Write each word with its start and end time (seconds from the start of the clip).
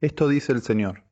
Esto 0.00 0.28
dice 0.28 0.52
el 0.52 0.62
Señor. 0.62 1.04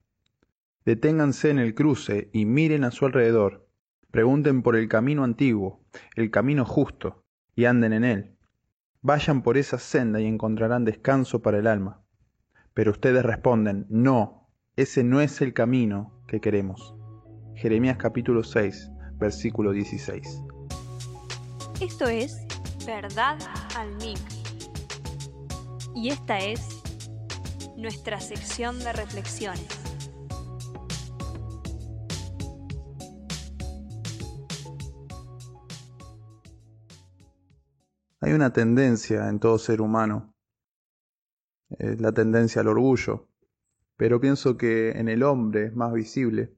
Deténganse 0.87 1.51
en 1.51 1.59
el 1.59 1.75
cruce 1.75 2.31
y 2.33 2.47
miren 2.47 2.85
a 2.85 2.91
su 2.91 3.05
alrededor. 3.05 3.69
Pregunten 4.11 4.63
por 4.63 4.77
el 4.77 4.89
camino 4.89 5.25
antiguo, 5.25 5.85
el 6.17 6.31
camino 6.31 6.65
justo, 6.65 7.23
y 7.55 7.67
anden 7.67 7.93
en 7.93 8.05
él. 8.05 8.37
Vayan 9.03 9.43
por 9.43 9.59
esa 9.59 9.79
senda 9.79 10.23
y 10.23 10.27
encontrarán 10.27 10.87
descanso 10.87 11.43
para 11.43 11.59
el 11.59 11.67
alma. 11.67 12.03
Pero 12.73 12.93
ustedes 12.93 13.23
responden, 13.27 13.85
no, 13.91 14.49
ese 14.77 15.05
no 15.05 15.21
es 15.21 15.43
el 15.43 15.53
camino 15.53 16.23
que 16.27 16.41
queremos. 16.41 16.95
Jeremías 17.57 17.99
capítulo 17.99 18.43
6, 18.43 18.91
versículo 19.17 19.73
16. 19.73 20.41
Esto 21.83 22.07
es 22.07 22.39
Verdad 22.87 23.37
al 23.77 23.95
Mic. 23.97 24.19
Y 25.95 26.09
esta 26.09 26.39
es 26.39 26.78
nuestra 27.79 28.19
sección 28.21 28.81
de 28.81 28.93
reflexiones. 28.93 29.69
Hay 38.21 38.33
una 38.33 38.53
tendencia 38.53 39.29
en 39.29 39.39
todo 39.39 39.59
ser 39.59 39.81
humano, 39.81 40.35
es 41.71 42.01
la 42.01 42.11
tendencia 42.11 42.63
al 42.63 42.69
orgullo, 42.69 43.29
pero 43.97 44.21
pienso 44.21 44.57
que 44.57 44.91
en 44.91 45.09
el 45.09 45.23
hombre 45.23 45.67
es 45.67 45.77
más 45.77 45.93
visible, 45.93 46.57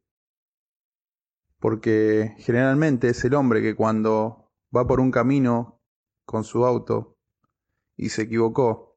porque 1.58 2.34
generalmente 2.38 3.10
es 3.10 3.22
el 3.26 3.34
hombre 3.34 3.60
que 3.60 3.76
cuando 3.76 4.50
va 4.74 4.86
por 4.86 5.00
un 5.00 5.10
camino 5.10 5.82
con 6.24 6.44
su 6.44 6.64
auto 6.64 7.18
y 7.94 8.08
se 8.08 8.22
equivocó, 8.22 8.89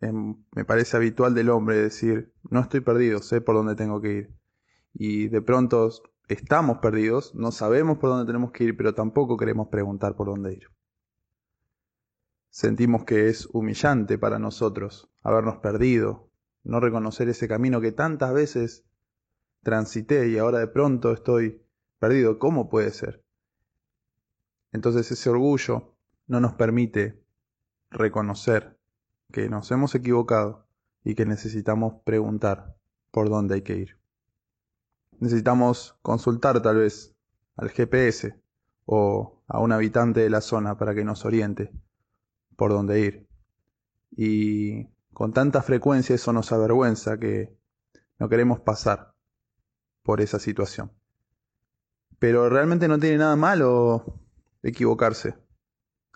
me 0.00 0.64
parece 0.64 0.96
habitual 0.96 1.34
del 1.34 1.50
hombre 1.50 1.76
decir, 1.76 2.32
no 2.50 2.60
estoy 2.60 2.80
perdido, 2.80 3.20
sé 3.20 3.40
por 3.40 3.56
dónde 3.56 3.74
tengo 3.74 4.00
que 4.00 4.12
ir. 4.12 4.34
Y 4.94 5.28
de 5.28 5.42
pronto 5.42 5.90
estamos 6.28 6.78
perdidos, 6.78 7.34
no 7.34 7.52
sabemos 7.52 7.98
por 7.98 8.10
dónde 8.10 8.26
tenemos 8.26 8.52
que 8.52 8.64
ir, 8.64 8.76
pero 8.76 8.94
tampoco 8.94 9.36
queremos 9.36 9.68
preguntar 9.68 10.14
por 10.14 10.28
dónde 10.28 10.54
ir. 10.54 10.68
Sentimos 12.50 13.04
que 13.04 13.28
es 13.28 13.46
humillante 13.52 14.18
para 14.18 14.38
nosotros 14.38 15.10
habernos 15.22 15.58
perdido, 15.58 16.30
no 16.62 16.80
reconocer 16.80 17.28
ese 17.28 17.48
camino 17.48 17.80
que 17.80 17.92
tantas 17.92 18.32
veces 18.32 18.84
transité 19.62 20.28
y 20.28 20.38
ahora 20.38 20.58
de 20.58 20.68
pronto 20.68 21.12
estoy 21.12 21.62
perdido. 21.98 22.38
¿Cómo 22.38 22.68
puede 22.68 22.90
ser? 22.90 23.24
Entonces 24.72 25.10
ese 25.10 25.30
orgullo 25.30 25.94
no 26.26 26.40
nos 26.40 26.54
permite 26.54 27.22
reconocer 27.90 28.77
que 29.32 29.48
nos 29.48 29.70
hemos 29.70 29.94
equivocado 29.94 30.66
y 31.04 31.14
que 31.14 31.26
necesitamos 31.26 31.94
preguntar 32.04 32.76
por 33.10 33.28
dónde 33.28 33.56
hay 33.56 33.62
que 33.62 33.76
ir. 33.76 33.98
Necesitamos 35.20 35.98
consultar 36.02 36.62
tal 36.62 36.78
vez 36.78 37.14
al 37.56 37.70
GPS 37.70 38.40
o 38.86 39.42
a 39.46 39.60
un 39.60 39.72
habitante 39.72 40.20
de 40.20 40.30
la 40.30 40.40
zona 40.40 40.78
para 40.78 40.94
que 40.94 41.04
nos 41.04 41.24
oriente 41.24 41.72
por 42.56 42.70
dónde 42.70 43.00
ir. 43.00 43.28
Y 44.10 44.86
con 45.12 45.32
tanta 45.32 45.62
frecuencia 45.62 46.14
eso 46.14 46.32
nos 46.32 46.52
avergüenza 46.52 47.18
que 47.18 47.56
no 48.18 48.28
queremos 48.28 48.60
pasar 48.60 49.14
por 50.02 50.20
esa 50.20 50.38
situación. 50.38 50.92
Pero 52.18 52.48
realmente 52.48 52.88
no 52.88 52.98
tiene 52.98 53.18
nada 53.18 53.36
malo 53.36 54.20
equivocarse. 54.62 55.36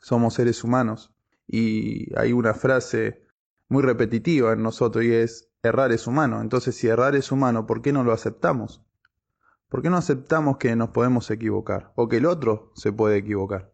Somos 0.00 0.34
seres 0.34 0.64
humanos 0.64 1.11
y 1.46 2.14
hay 2.18 2.32
una 2.32 2.54
frase 2.54 3.26
muy 3.68 3.82
repetitiva 3.82 4.52
en 4.52 4.62
nosotros 4.62 5.04
y 5.04 5.12
es 5.12 5.50
errar 5.62 5.92
es 5.92 6.06
humano. 6.06 6.40
Entonces 6.40 6.76
si 6.76 6.88
errar 6.88 7.14
es 7.14 7.32
humano, 7.32 7.66
¿por 7.66 7.82
qué 7.82 7.92
no 7.92 8.04
lo 8.04 8.12
aceptamos? 8.12 8.84
¿Por 9.68 9.80
qué 9.80 9.88
no 9.88 9.96
aceptamos 9.96 10.58
que 10.58 10.76
nos 10.76 10.90
podemos 10.90 11.30
equivocar 11.30 11.92
o 11.96 12.08
que 12.08 12.18
el 12.18 12.26
otro 12.26 12.72
se 12.74 12.92
puede 12.92 13.16
equivocar? 13.16 13.72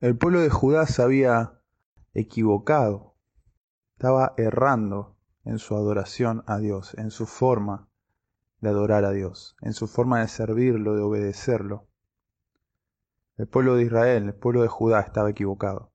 El 0.00 0.18
pueblo 0.18 0.40
de 0.40 0.50
Judá 0.50 0.86
se 0.86 1.02
había 1.02 1.60
equivocado, 2.12 3.16
estaba 3.94 4.34
errando 4.36 5.16
en 5.44 5.58
su 5.58 5.74
adoración 5.74 6.44
a 6.46 6.58
Dios, 6.58 6.94
en 6.98 7.10
su 7.10 7.24
forma 7.24 7.88
de 8.60 8.68
adorar 8.68 9.06
a 9.06 9.12
Dios, 9.12 9.56
en 9.62 9.72
su 9.72 9.86
forma 9.86 10.20
de 10.20 10.28
servirlo, 10.28 10.94
de 10.94 11.02
obedecerlo. 11.02 11.88
El 13.38 13.48
pueblo 13.48 13.76
de 13.76 13.84
Israel, 13.84 14.24
el 14.24 14.34
pueblo 14.34 14.60
de 14.60 14.68
Judá 14.68 15.00
estaba 15.00 15.30
equivocado. 15.30 15.93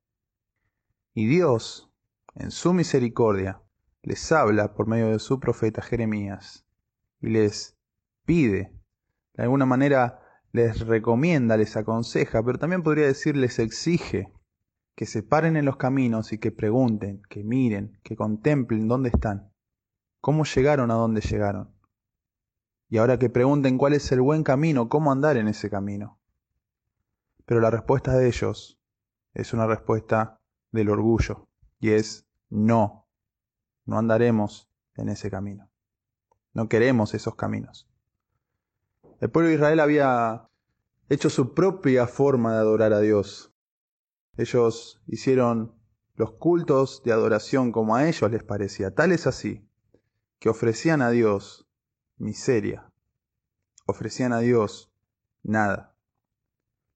Y 1.19 1.25
Dios, 1.25 1.91
en 2.35 2.49
su 2.49 2.71
misericordia, 2.71 3.61
les 4.03 4.31
habla 4.31 4.73
por 4.73 4.87
medio 4.87 5.09
de 5.09 5.19
su 5.19 5.37
profeta 5.41 5.81
Jeremías 5.81 6.65
y 7.19 7.27
les 7.27 7.77
pide, 8.23 8.73
de 9.33 9.43
alguna 9.43 9.65
manera, 9.65 10.21
les 10.53 10.79
recomienda, 10.79 11.57
les 11.57 11.75
aconseja, 11.75 12.41
pero 12.41 12.57
también 12.57 12.83
podría 12.83 13.05
decir 13.05 13.35
les 13.35 13.59
exige 13.59 14.31
que 14.95 15.05
se 15.05 15.21
paren 15.21 15.57
en 15.57 15.65
los 15.65 15.75
caminos 15.75 16.31
y 16.31 16.37
que 16.37 16.53
pregunten, 16.53 17.21
que 17.29 17.43
miren, 17.43 17.99
que 18.01 18.15
contemplen 18.15 18.87
dónde 18.87 19.09
están, 19.09 19.51
cómo 20.21 20.45
llegaron 20.45 20.89
a 20.89 20.93
dónde 20.93 21.19
llegaron. 21.19 21.75
Y 22.87 22.97
ahora 22.97 23.19
que 23.19 23.29
pregunten 23.29 23.77
cuál 23.77 23.91
es 23.91 24.09
el 24.13 24.21
buen 24.21 24.43
camino, 24.43 24.87
cómo 24.87 25.11
andar 25.11 25.35
en 25.35 25.49
ese 25.49 25.69
camino. 25.69 26.17
Pero 27.45 27.59
la 27.59 27.71
respuesta 27.71 28.15
de 28.15 28.25
ellos 28.27 28.79
es 29.33 29.51
una 29.51 29.67
respuesta 29.67 30.38
del 30.71 30.89
orgullo, 30.89 31.47
y 31.79 31.91
es 31.91 32.25
no, 32.49 33.07
no 33.85 33.97
andaremos 33.97 34.69
en 34.95 35.09
ese 35.09 35.29
camino. 35.29 35.69
No 36.53 36.67
queremos 36.67 37.13
esos 37.13 37.35
caminos. 37.35 37.87
El 39.19 39.29
pueblo 39.29 39.49
de 39.49 39.55
Israel 39.55 39.79
había 39.79 40.49
hecho 41.09 41.29
su 41.29 41.53
propia 41.53 42.07
forma 42.07 42.53
de 42.53 42.59
adorar 42.59 42.93
a 42.93 42.99
Dios. 42.99 43.53
Ellos 44.37 45.01
hicieron 45.07 45.75
los 46.15 46.33
cultos 46.33 47.01
de 47.03 47.11
adoración 47.11 47.71
como 47.71 47.95
a 47.95 48.07
ellos 48.07 48.29
les 48.31 48.43
parecía. 48.43 48.93
Tal 48.93 49.11
es 49.11 49.27
así 49.27 49.65
que 50.39 50.49
ofrecían 50.49 51.01
a 51.01 51.09
Dios 51.09 51.67
miseria. 52.17 52.91
Ofrecían 53.85 54.33
a 54.33 54.39
Dios 54.39 54.91
nada. 55.43 55.95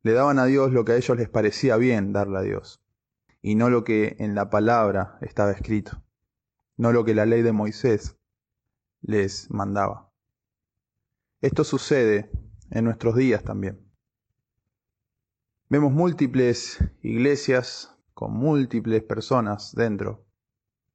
Le 0.03 0.13
daban 0.13 0.39
a 0.39 0.45
Dios 0.45 0.71
lo 0.71 0.85
que 0.85 0.91
a 0.91 0.97
ellos 0.97 1.17
les 1.17 1.29
parecía 1.29 1.77
bien 1.77 2.11
darle 2.13 2.37
a 2.37 2.41
Dios, 2.41 2.82
y 3.43 3.55
no 3.55 3.69
lo 3.69 3.83
que 3.83 4.15
en 4.19 4.33
la 4.33 4.49
palabra 4.49 5.17
estaba 5.21 5.51
escrito, 5.51 6.01
no 6.77 6.93
lo 6.93 7.03
que 7.03 7.13
la 7.13 7.25
ley 7.25 7.41
de 7.43 7.51
Moisés 7.51 8.17
les 9.01 9.51
mandaba. 9.51 10.09
Esto 11.41 11.65
sucede 11.65 12.31
en 12.71 12.85
nuestros 12.85 13.17
días 13.17 13.43
también. 13.43 13.85
Vemos 15.69 15.91
múltiples 15.91 16.79
iglesias 17.01 17.93
con 18.13 18.31
múltiples 18.31 19.03
personas 19.03 19.75
dentro. 19.75 20.25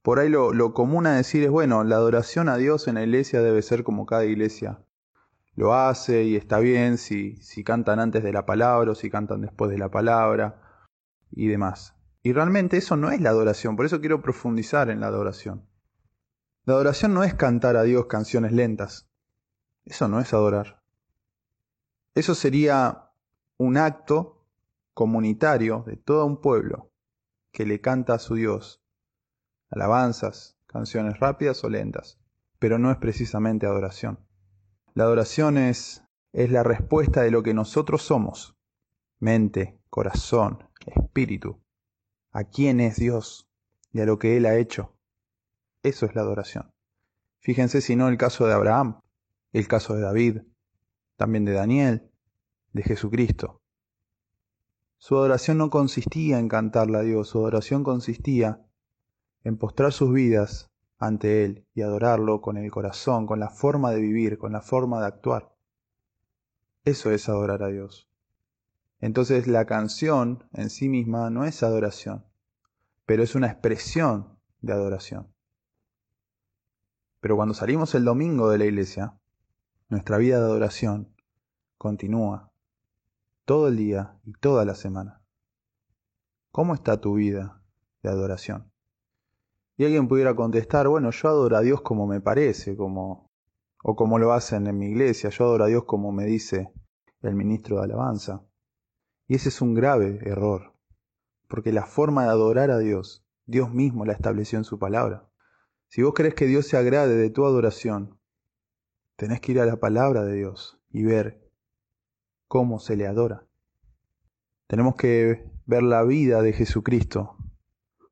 Por 0.00 0.19
ahí 0.19 0.31
lo, 0.31 0.72
común 0.72 1.06
a 1.06 1.16
decir 1.16 1.44
es, 1.44 1.50
bueno, 1.50 1.84
la 1.84 1.97
adoración 1.97 2.48
a 2.48 2.56
Dios 2.56 2.88
en 2.88 2.94
la 2.94 3.03
iglesia 3.03 3.42
debe 3.42 3.60
ser 3.60 3.84
como 3.84 4.06
cada 4.06 4.25
iglesia 4.25 4.82
lo 5.54 5.75
hace 5.75 6.22
y 6.22 6.37
está 6.37 6.60
bien 6.60 6.97
si, 6.98 7.37
si 7.42 7.64
cantan 7.64 7.98
antes 7.98 8.22
de 8.22 8.32
la 8.32 8.47
palabra 8.47 8.92
o 8.92 8.94
si 8.94 9.10
cantan 9.10 9.41
después 9.41 9.70
de 9.70 9.76
la 9.76 9.91
palabra 9.91 10.62
y 11.32 11.48
demás. 11.48 11.97
Y 12.22 12.32
realmente 12.32 12.76
eso 12.76 12.96
no 12.96 13.10
es 13.10 13.20
la 13.20 13.30
adoración, 13.30 13.76
por 13.76 13.86
eso 13.86 14.00
quiero 14.00 14.22
profundizar 14.22 14.90
en 14.90 15.00
la 15.00 15.06
adoración. 15.06 15.68
La 16.64 16.74
adoración 16.74 17.14
no 17.14 17.24
es 17.24 17.34
cantar 17.34 17.76
a 17.76 17.82
Dios 17.82 18.06
canciones 18.06 18.52
lentas. 18.52 19.08
Eso 19.84 20.08
no 20.08 20.20
es 20.20 20.34
adorar. 20.34 20.82
Eso 22.14 22.34
sería 22.34 23.12
un 23.56 23.76
acto 23.76 24.46
comunitario 24.92 25.84
de 25.86 25.96
todo 25.96 26.26
un 26.26 26.40
pueblo 26.40 26.92
que 27.52 27.64
le 27.64 27.80
canta 27.80 28.14
a 28.14 28.18
su 28.18 28.34
Dios 28.34 28.82
alabanzas, 29.70 30.58
canciones 30.66 31.18
rápidas 31.20 31.62
o 31.64 31.69
lentas, 31.69 32.19
pero 32.58 32.78
no 32.78 32.90
es 32.90 32.96
precisamente 32.98 33.66
adoración. 33.66 34.19
La 34.94 35.04
adoración 35.04 35.58
es, 35.58 36.04
es 36.32 36.50
la 36.50 36.62
respuesta 36.62 37.22
de 37.22 37.31
lo 37.31 37.43
que 37.43 37.54
nosotros 37.54 38.02
somos, 38.02 38.56
mente, 39.19 39.81
corazón, 39.90 40.69
espíritu, 40.87 41.62
a 42.38 42.44
quién 42.44 42.79
es 42.79 42.96
Dios 42.96 43.49
y 43.93 44.00
a 44.00 44.06
lo 44.06 44.20
que 44.20 44.37
Él 44.37 44.46
ha 44.46 44.56
hecho. 44.56 44.94
Eso 45.82 46.06
es 46.06 46.14
la 46.14 46.20
adoración. 46.20 46.73
Fíjense 47.40 47.81
si 47.81 47.96
no 47.96 48.06
el 48.06 48.17
caso 48.17 48.46
de 48.46 48.52
Abraham 48.55 49.00
el 49.52 49.67
caso 49.67 49.94
de 49.94 50.02
David, 50.02 50.43
también 51.17 51.44
de 51.44 51.52
Daniel, 51.52 52.12
de 52.73 52.82
Jesucristo. 52.82 53.61
Su 54.99 55.17
adoración 55.17 55.58
no 55.58 55.69
consistía 55.69 56.38
en 56.38 56.49
cantarle 56.49 56.99
a 56.99 57.02
Dios, 57.02 57.29
su 57.29 57.38
adoración 57.38 57.82
consistía 57.82 58.64
en 59.43 59.56
postrar 59.56 59.93
sus 59.93 60.12
vidas 60.12 60.70
ante 60.99 61.44
Él 61.44 61.67
y 61.75 61.82
adorarlo 61.82 62.41
con 62.41 62.56
el 62.56 62.70
corazón, 62.70 63.26
con 63.26 63.41
la 63.41 63.50
forma 63.50 63.91
de 63.91 64.00
vivir, 64.00 64.38
con 64.38 64.52
la 64.52 64.61
forma 64.61 65.00
de 65.00 65.06
actuar. 65.06 65.52
Eso 66.84 67.11
es 67.11 67.29
adorar 67.29 67.64
a 67.64 67.69
Dios. 67.69 68.08
Entonces 69.00 69.46
la 69.46 69.64
canción 69.64 70.44
en 70.52 70.70
sí 70.70 70.88
misma 70.88 71.31
no 71.31 71.44
es 71.44 71.62
adoración, 71.62 72.27
pero 73.08 73.22
es 73.22 73.34
una 73.34 73.46
expresión 73.46 74.38
de 74.60 74.75
adoración. 74.75 75.32
Pero 77.20 77.37
cuando 77.37 77.55
salimos 77.55 77.94
el 77.94 78.05
domingo 78.05 78.50
de 78.50 78.58
la 78.58 78.66
iglesia, 78.66 79.19
nuestra 79.88 80.19
vida 80.19 80.38
de 80.38 80.44
adoración 80.44 81.16
continúa 81.78 82.52
todo 83.46 83.69
el 83.69 83.78
día 83.78 84.20
y 84.25 84.32
toda 84.32 84.66
la 84.66 84.75
semana. 84.75 85.22
¿Cómo 86.50 86.75
está 86.75 87.00
tu 87.00 87.14
vida 87.14 87.62
de 88.02 88.10
adoración? 88.10 88.70
Y 89.78 89.87
alguien 89.87 90.06
pudiera 90.06 90.37
contestar, 90.37 90.87
bueno, 90.88 91.10
yo 91.10 91.28
adoro 91.28 91.56
a 91.56 91.62
Dios 91.62 91.81
como 91.81 92.06
me 92.06 92.20
parece, 92.20 92.76
como 92.76 93.31
o 93.82 93.96
como 93.96 94.19
lo 94.19 94.34
hacen 94.34 94.66
en 94.66 94.76
mi 94.76 94.88
iglesia, 94.88 95.31
yo 95.31 95.46
adoro 95.46 95.64
a 95.64 95.69
Dios 95.69 95.84
como 95.84 96.12
me 96.12 96.26
dice 96.26 96.75
el 97.22 97.34
ministro 97.34 97.78
de 97.78 97.84
alabanza. 97.84 98.44
Y 99.26 99.37
ese 99.37 99.49
es 99.49 99.62
un 99.62 99.72
grave 99.72 100.20
error, 100.26 100.75
porque 101.48 101.72
la 101.72 101.86
forma 101.86 102.24
de 102.24 102.30
adorar 102.30 102.70
a 102.70 102.78
Dios, 102.78 103.24
Dios 103.46 103.72
mismo 103.72 104.04
la 104.04 104.12
estableció 104.12 104.58
en 104.58 104.64
su 104.64 104.78
palabra. 104.78 105.28
Si 105.88 106.02
vos 106.02 106.12
crees 106.14 106.34
que 106.34 106.46
Dios 106.46 106.66
se 106.66 106.76
agrade 106.76 107.16
de 107.16 107.30
tu 107.30 107.46
adoración, 107.46 108.20
tenés 109.16 109.40
que 109.40 109.52
ir 109.52 109.60
a 109.60 109.66
la 109.66 109.76
palabra 109.76 110.22
de 110.24 110.34
Dios 110.34 110.78
y 110.90 111.04
ver 111.04 111.50
cómo 112.46 112.78
se 112.78 112.96
le 112.96 113.06
adora. 113.06 113.46
Tenemos 114.66 114.96
que 114.96 115.50
ver 115.64 115.82
la 115.82 116.04
vida 116.04 116.42
de 116.42 116.52
Jesucristo 116.52 117.36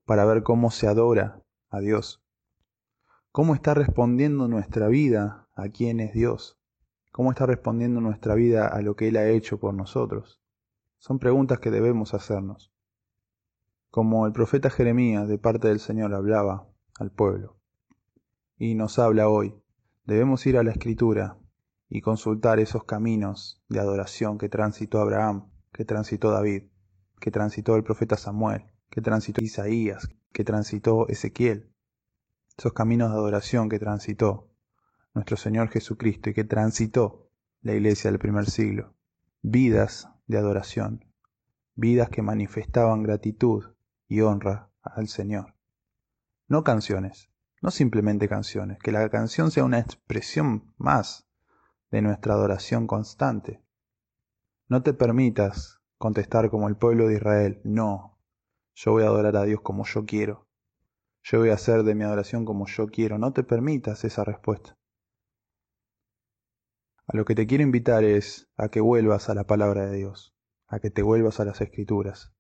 para 0.07 0.25
ver 0.25 0.43
cómo 0.43 0.71
se 0.71 0.89
adora 0.89 1.43
a 1.69 1.81
Dios. 1.81 2.23
¿Cómo 3.31 3.55
está 3.55 3.75
respondiendo 3.75 4.49
nuestra 4.49 4.89
vida 4.89 5.47
a 5.55 5.69
quién 5.69 6.01
es 6.01 6.15
Dios? 6.15 6.59
¿Cómo 7.13 7.31
está 7.31 7.45
respondiendo 7.45 8.01
nuestra 8.01 8.35
vida 8.35 8.67
a 8.69 8.81
lo 8.81 8.97
que 8.97 9.09
Él 9.09 9.17
ha 9.17 9.29
hecho 9.29 9.61
por 9.61 9.75
nosotros? 9.75 10.41
Son 10.99 11.19
preguntas 11.19 11.59
que 11.61 11.71
debemos 11.71 12.15
hacernos. 12.15 12.73
Como 13.91 14.27
el 14.27 14.33
profeta 14.33 14.71
Jeremías 14.71 15.29
de 15.29 15.39
parte 15.39 15.69
del 15.69 15.81
Señor 15.81 16.15
hablaba 16.15 16.69
al 16.99 17.11
pueblo. 17.11 17.59
Y 18.59 18.75
nos 18.75 18.99
habla 18.99 19.29
hoy. 19.29 19.55
Debemos 20.05 20.47
ir 20.47 20.59
a 20.59 20.63
la 20.63 20.71
Escritura 20.71 21.39
y 21.89 22.01
consultar 22.01 22.59
esos 22.59 22.85
caminos 22.85 23.63
de 23.69 23.81
adoración 23.81 24.39
que 24.39 24.49
transitó 24.49 25.01
Abraham, 25.01 25.51
que 25.73 25.85
transitó 25.85 26.31
David, 26.31 26.65
que 27.21 27.31
transitó 27.31 27.77
el 27.77 27.85
profeta 27.85 28.17
Samuel, 28.17 28.67
que 28.91 29.01
transitó 29.01 29.43
Isaías, 29.43 30.09
que 30.33 30.45
transitó 30.45 31.09
Ezequiel, 31.09 31.73
esos 32.59 32.73
caminos 32.73 33.11
de 33.11 33.17
adoración 33.17 33.69
que 33.69 33.79
transitó 33.79 34.51
nuestro 35.15 35.37
Señor 35.37 35.69
Jesucristo 35.69 36.31
y 36.31 36.35
que 36.35 36.45
transitó 36.45 37.31
la 37.63 37.75
iglesia 37.75 38.11
del 38.11 38.19
primer 38.19 38.47
siglo. 38.51 38.95
Vidas 39.43 40.09
de 40.27 40.39
adoración, 40.39 41.05
vidas 41.75 42.11
que 42.11 42.23
manifestaban 42.23 43.03
gratitud 43.03 43.76
y 44.09 44.21
honra 44.21 44.71
al 44.83 45.09
Señor. 45.09 45.55
No 46.49 46.63
canciones, 46.63 47.31
no 47.61 47.71
simplemente 47.71 48.29
canciones, 48.29 48.79
que 48.79 48.93
la 48.93 49.09
canción 49.09 49.51
sea 49.51 49.65
una 49.65 49.79
expresión 49.79 50.73
más 50.77 51.29
de 51.91 52.03
nuestra 52.03 52.35
adoración 52.35 52.87
constante. 52.87 53.63
No 54.69 54.83
te 54.83 54.93
permitas 54.95 55.81
contestar 55.99 56.51
como 56.51 56.69
el 56.69 56.77
pueblo 56.77 57.09
de 57.09 57.15
Israel, 57.15 57.61
no, 57.65 58.21
yo 58.75 58.93
voy 58.93 59.05
a 59.05 59.07
adorar 59.07 59.37
a 59.37 59.45
Dios 59.45 59.61
como 59.63 59.85
yo 59.85 60.05
quiero. 60.05 60.47
Yo 61.23 61.41
voy 61.41 61.49
a 61.49 61.55
hacer 61.55 61.83
de 61.83 61.95
mi 61.95 62.05
adoración 62.05 62.45
como 62.45 62.67
yo 62.67 62.87
quiero. 62.87 63.19
No 63.19 63.33
te 63.33 63.43
permitas 63.43 64.05
esa 64.05 64.23
respuesta. 64.23 64.79
A 67.07 67.17
lo 67.17 67.25
que 67.25 67.35
te 67.35 67.47
quiero 67.47 67.65
invitar 67.65 68.05
es 68.05 68.49
a 68.57 68.69
que 68.69 68.81
vuelvas 68.81 69.31
a 69.31 69.35
la 69.35 69.45
palabra 69.45 69.87
de 69.87 69.97
Dios, 69.97 70.37
a 70.67 70.79
que 70.79 70.91
te 70.91 71.03
vuelvas 71.03 71.41
a 71.41 71.45
las 71.45 71.61
escrituras 71.61 72.36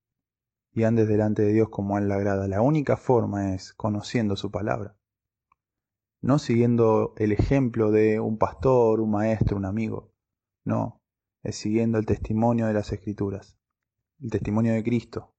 y 0.76 0.84
andes 0.84 1.08
delante 1.08 1.40
de 1.40 1.54
Dios 1.54 1.70
como 1.70 1.96
a 1.96 2.00
Él 2.00 2.08
le 2.08 2.14
agrada. 2.14 2.46
La 2.48 2.60
única 2.60 2.98
forma 2.98 3.54
es 3.54 3.72
conociendo 3.72 4.36
su 4.36 4.50
palabra, 4.50 4.94
no 6.20 6.38
siguiendo 6.38 7.14
el 7.16 7.32
ejemplo 7.32 7.90
de 7.90 8.20
un 8.20 8.36
pastor, 8.36 9.00
un 9.00 9.10
maestro, 9.10 9.56
un 9.56 9.64
amigo. 9.64 10.12
No, 10.64 11.00
es 11.42 11.56
siguiendo 11.56 11.96
el 11.96 12.04
testimonio 12.04 12.66
de 12.66 12.74
las 12.74 12.92
escrituras, 12.92 13.56
el 14.20 14.28
testimonio 14.28 14.74
de 14.74 14.84
Cristo, 14.84 15.34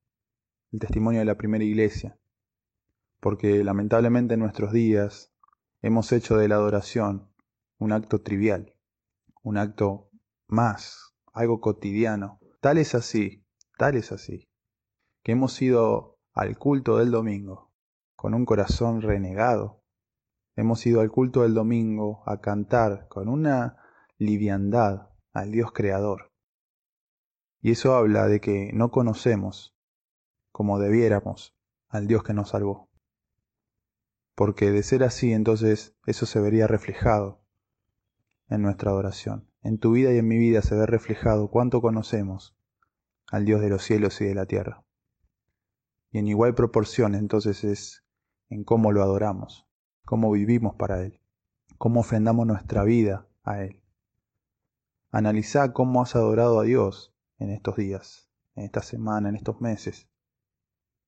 el 0.71 0.79
testimonio 0.79 1.19
de 1.19 1.25
la 1.25 1.37
primera 1.37 1.63
iglesia, 1.63 2.17
porque 3.19 3.63
lamentablemente 3.63 4.33
en 4.33 4.39
nuestros 4.39 4.71
días 4.71 5.31
hemos 5.83 6.11
hecho 6.13 6.35
de 6.35 6.47
la 6.47 6.55
adoración 6.55 7.29
un 7.77 7.91
acto 7.91 8.23
trivial, 8.23 8.73
un 9.43 9.59
acto 9.59 10.09
más, 10.47 11.13
algo 11.31 11.61
cotidiano. 11.61 12.39
Tal 12.59 12.79
es 12.79 12.95
así, 12.95 13.45
tal 13.77 13.97
es 13.97 14.11
así, 14.11 14.47
que 15.27 15.33
hemos 15.33 15.61
ido 15.61 16.17
al 16.31 16.57
culto 16.57 16.99
del 16.99 17.11
domingo 17.11 17.73
con 18.15 18.33
un 18.33 18.45
corazón 18.45 19.01
renegado. 19.01 19.83
Hemos 20.55 20.87
ido 20.87 21.01
al 21.01 21.11
culto 21.11 21.41
del 21.41 21.53
domingo 21.53 22.23
a 22.25 22.39
cantar 22.39 23.09
con 23.09 23.27
una 23.27 23.75
liviandad 24.17 25.09
al 25.33 25.51
Dios 25.51 25.73
Creador. 25.73 26.31
Y 27.59 27.71
eso 27.71 27.93
habla 27.93 28.27
de 28.27 28.39
que 28.39 28.71
no 28.71 28.89
conocemos 28.89 29.75
como 30.53 30.79
debiéramos 30.79 31.53
al 31.89 32.07
Dios 32.07 32.23
que 32.23 32.33
nos 32.33 32.51
salvó. 32.51 32.89
Porque 34.33 34.71
de 34.71 34.81
ser 34.81 35.03
así, 35.03 35.33
entonces 35.33 35.93
eso 36.05 36.25
se 36.25 36.39
vería 36.39 36.67
reflejado 36.67 37.43
en 38.47 38.61
nuestra 38.61 38.91
adoración. 38.91 39.51
En 39.61 39.77
tu 39.77 39.91
vida 39.91 40.13
y 40.13 40.19
en 40.19 40.27
mi 40.29 40.37
vida 40.37 40.61
se 40.61 40.73
ve 40.75 40.85
reflejado 40.85 41.49
cuánto 41.49 41.81
conocemos 41.81 42.55
al 43.29 43.43
Dios 43.43 43.59
de 43.59 43.67
los 43.67 43.83
cielos 43.83 44.21
y 44.21 44.23
de 44.23 44.33
la 44.33 44.45
tierra. 44.45 44.86
Y 46.11 46.19
en 46.19 46.27
igual 46.27 46.55
proporción 46.55 47.15
entonces 47.15 47.63
es 47.63 48.03
en 48.49 48.63
cómo 48.63 48.91
lo 48.91 49.03
adoramos, 49.03 49.67
cómo 50.05 50.31
vivimos 50.31 50.75
para 50.75 51.01
Él, 51.03 51.19
cómo 51.77 52.01
ofrendamos 52.01 52.47
nuestra 52.47 52.83
vida 52.83 53.27
a 53.43 53.61
Él. 53.61 53.83
Analiza 55.11 55.73
cómo 55.73 56.01
has 56.01 56.15
adorado 56.15 56.59
a 56.59 56.63
Dios 56.63 57.13
en 57.39 57.51
estos 57.51 57.75
días, 57.77 58.29
en 58.55 58.65
esta 58.65 58.81
semana, 58.81 59.29
en 59.29 59.35
estos 59.35 59.61
meses. 59.61 60.07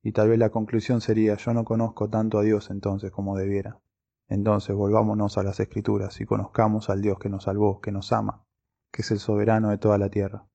Y 0.02 0.14
tal 0.14 0.30
vez 0.30 0.40
la 0.40 0.50
conclusión 0.50 1.02
sería, 1.02 1.36
yo 1.36 1.54
no 1.54 1.66
conozco 1.66 2.10
tanto 2.10 2.40
a 2.40 2.44
Dios 2.44 2.70
entonces 2.70 3.12
como 3.12 3.38
debiera. 3.38 3.80
Entonces 4.28 4.76
volvámonos 4.76 5.38
a 5.38 5.44
las 5.44 5.60
escrituras 5.60 6.22
y 6.22 6.26
conozcamos 6.26 6.90
al 6.90 7.02
Dios 7.02 7.18
que 7.20 7.30
nos 7.30 7.46
salvó, 7.46 7.82
que 7.82 7.92
nos 7.92 8.12
ama, 8.14 8.46
que 8.92 9.02
es 9.02 9.12
el 9.12 9.20
soberano 9.20 9.70
de 9.70 9.78
toda 9.78 9.98
la 9.98 10.10
tierra. 10.10 10.48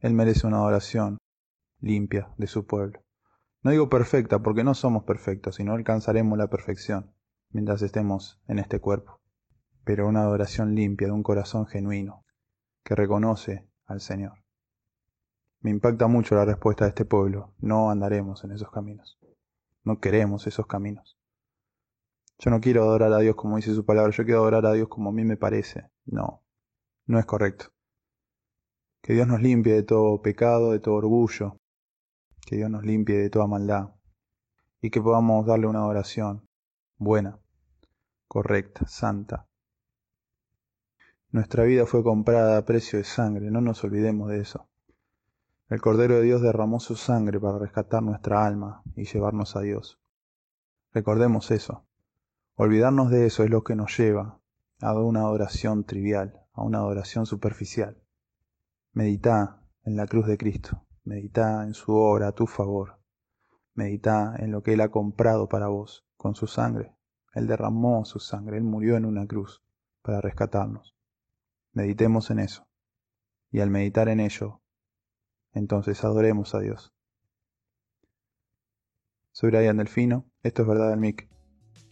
Él 0.00 0.12
merece 0.12 0.46
una 0.46 0.58
adoración 0.58 1.18
limpia 1.80 2.32
de 2.36 2.46
su 2.46 2.66
pueblo. 2.66 3.03
No 3.64 3.70
digo 3.70 3.88
perfecta 3.88 4.40
porque 4.40 4.62
no 4.62 4.74
somos 4.74 5.04
perfectos 5.04 5.58
y 5.58 5.64
no 5.64 5.72
alcanzaremos 5.72 6.36
la 6.36 6.48
perfección 6.48 7.14
mientras 7.48 7.80
estemos 7.80 8.38
en 8.46 8.58
este 8.58 8.78
cuerpo, 8.78 9.22
pero 9.84 10.06
una 10.06 10.20
adoración 10.20 10.74
limpia 10.74 11.06
de 11.06 11.14
un 11.14 11.22
corazón 11.22 11.66
genuino 11.66 12.26
que 12.84 12.94
reconoce 12.94 13.66
al 13.86 14.02
Señor. 14.02 14.44
Me 15.60 15.70
impacta 15.70 16.08
mucho 16.08 16.34
la 16.34 16.44
respuesta 16.44 16.84
de 16.84 16.90
este 16.90 17.06
pueblo. 17.06 17.54
No 17.58 17.90
andaremos 17.90 18.44
en 18.44 18.52
esos 18.52 18.70
caminos. 18.70 19.18
No 19.82 19.98
queremos 19.98 20.46
esos 20.46 20.66
caminos. 20.66 21.18
Yo 22.38 22.50
no 22.50 22.60
quiero 22.60 22.82
adorar 22.82 23.14
a 23.14 23.20
Dios 23.20 23.34
como 23.34 23.56
dice 23.56 23.74
su 23.74 23.86
palabra, 23.86 24.12
yo 24.12 24.24
quiero 24.24 24.40
adorar 24.40 24.66
a 24.66 24.72
Dios 24.72 24.88
como 24.88 25.08
a 25.08 25.12
mí 25.14 25.24
me 25.24 25.38
parece. 25.38 25.88
No, 26.04 26.44
no 27.06 27.18
es 27.18 27.24
correcto. 27.24 27.72
Que 29.00 29.14
Dios 29.14 29.26
nos 29.26 29.40
limpie 29.40 29.72
de 29.72 29.84
todo 29.84 30.20
pecado, 30.20 30.72
de 30.72 30.80
todo 30.80 30.96
orgullo. 30.96 31.56
Que 32.46 32.56
Dios 32.56 32.70
nos 32.70 32.84
limpie 32.84 33.16
de 33.16 33.30
toda 33.30 33.46
maldad. 33.46 33.90
Y 34.80 34.90
que 34.90 35.00
podamos 35.00 35.46
darle 35.46 35.66
una 35.66 35.80
adoración 35.80 36.46
buena, 36.98 37.38
correcta, 38.28 38.86
santa. 38.86 39.46
Nuestra 41.30 41.64
vida 41.64 41.86
fue 41.86 42.04
comprada 42.04 42.56
a 42.58 42.64
precio 42.64 42.98
de 42.98 43.04
sangre, 43.04 43.50
no 43.50 43.60
nos 43.60 43.82
olvidemos 43.82 44.28
de 44.28 44.40
eso. 44.40 44.68
El 45.68 45.80
Cordero 45.80 46.16
de 46.16 46.22
Dios 46.22 46.42
derramó 46.42 46.78
su 46.78 46.94
sangre 46.94 47.40
para 47.40 47.58
rescatar 47.58 48.02
nuestra 48.02 48.46
alma 48.46 48.82
y 48.94 49.04
llevarnos 49.04 49.56
a 49.56 49.60
Dios. 49.60 49.98
Recordemos 50.92 51.50
eso. 51.50 51.86
Olvidarnos 52.54 53.10
de 53.10 53.26
eso 53.26 53.42
es 53.42 53.50
lo 53.50 53.64
que 53.64 53.74
nos 53.74 53.96
lleva 53.98 54.38
a 54.80 54.92
una 54.92 55.20
adoración 55.22 55.84
trivial, 55.84 56.40
a 56.52 56.62
una 56.62 56.78
adoración 56.78 57.26
superficial. 57.26 58.00
Medita 58.92 59.60
en 59.84 59.96
la 59.96 60.06
cruz 60.06 60.26
de 60.26 60.38
Cristo, 60.38 60.83
medita 61.04 61.64
en 61.64 61.74
su 61.74 61.94
obra 61.94 62.28
a 62.28 62.32
tu 62.32 62.46
favor, 62.46 62.98
medita 63.74 64.34
en 64.38 64.50
lo 64.50 64.62
que 64.62 64.72
Él 64.72 64.80
ha 64.80 64.90
comprado 64.90 65.48
para 65.48 65.68
vos 65.68 66.06
con 66.16 66.34
su 66.34 66.46
sangre. 66.46 66.96
Él 67.34 67.46
derramó 67.46 68.04
su 68.04 68.20
sangre, 68.20 68.56
Él 68.56 68.64
murió 68.64 68.96
en 68.96 69.04
una 69.04 69.26
cruz 69.26 69.62
para 70.02 70.20
rescatarnos. 70.20 70.96
Meditemos 71.72 72.30
en 72.30 72.38
eso. 72.38 72.66
Y 73.50 73.60
al 73.60 73.70
meditar 73.70 74.08
en 74.08 74.20
ello, 74.20 74.62
entonces 75.52 76.02
adoremos 76.04 76.54
a 76.54 76.60
Dios. 76.60 76.92
Soy 79.32 79.50
Brian 79.50 79.76
Delfino, 79.76 80.26
esto 80.42 80.62
es 80.62 80.68
Verdad 80.68 80.90
del 80.90 81.00
Mic. 81.00 81.28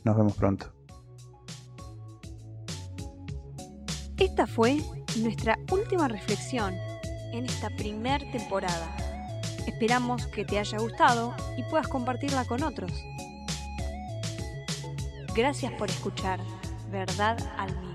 Nos 0.05 0.17
vemos 0.17 0.37
pronto. 0.37 0.73
Esta 4.17 4.47
fue 4.47 4.79
nuestra 5.21 5.59
última 5.71 6.07
reflexión 6.09 6.75
en 7.33 7.47
esta 7.47 7.71
primer 7.71 8.31
temporada. 8.31 8.97
Esperamos 9.67 10.27
que 10.27 10.45
te 10.45 10.59
haya 10.59 10.79
gustado 10.79 11.35
y 11.57 11.63
puedas 11.65 11.89
compartirla 11.89 12.45
con 12.45 12.63
otros. 12.63 12.93
Gracias 15.35 15.73
por 15.73 15.89
escuchar. 15.91 16.41
verdad 16.91 17.39
al 17.57 17.75
mío. 17.81 17.92